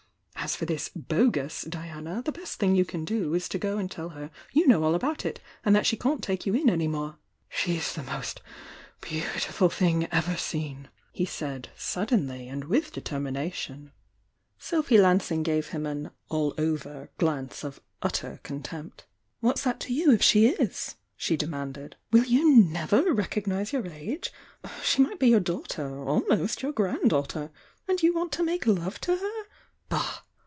[0.43, 3.77] As for this 'bo gus Diana, the best thing you can do is to go
[3.77, 6.55] and te 1 her you know all about it, and that she can't take you
[6.55, 8.41] .n any more." "She's the most
[9.01, 13.91] beautiful thing ever seen'" he said, suddenly and with determination.
[14.57, 19.05] Sophy Lansing gave him an "all over" glance of utter contempt.
[19.43, 21.97] »«"«o oj "w^"*'^ *•"° y°" '^^^"^" she demanded.
[22.11, 24.33] WiU you never recognise your age?
[24.83, 27.51] She might be your daughter— almost your granddaughter!
[27.87, 29.43] And you want to make love to her?
[29.87, 30.21] Bah